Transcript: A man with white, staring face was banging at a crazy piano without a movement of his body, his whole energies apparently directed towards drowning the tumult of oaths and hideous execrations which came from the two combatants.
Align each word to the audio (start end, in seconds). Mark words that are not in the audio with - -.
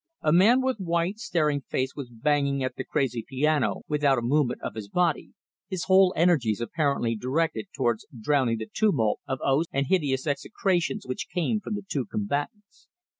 A 0.23 0.33
man 0.33 0.61
with 0.63 0.79
white, 0.79 1.19
staring 1.19 1.61
face 1.61 1.95
was 1.95 2.09
banging 2.09 2.63
at 2.63 2.73
a 2.75 2.83
crazy 2.83 3.21
piano 3.23 3.83
without 3.87 4.17
a 4.17 4.23
movement 4.23 4.59
of 4.63 4.73
his 4.73 4.89
body, 4.89 5.33
his 5.69 5.83
whole 5.83 6.11
energies 6.17 6.59
apparently 6.59 7.15
directed 7.15 7.67
towards 7.77 8.07
drowning 8.19 8.57
the 8.57 8.65
tumult 8.73 9.19
of 9.27 9.37
oaths 9.43 9.69
and 9.71 9.85
hideous 9.85 10.25
execrations 10.25 11.05
which 11.05 11.27
came 11.31 11.59
from 11.59 11.75
the 11.75 11.85
two 11.87 12.05
combatants. 12.07 12.87